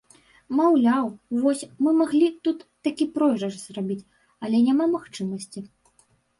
Маўляў, 0.59 1.11
вось, 1.43 1.61
мы 1.83 1.93
маглі 1.99 2.31
тут 2.49 2.65
такі 2.89 3.09
пройгрыш 3.19 3.55
зрабіць, 3.69 4.01
але 4.45 4.65
няма 4.67 4.85
магчымасці! 4.99 5.59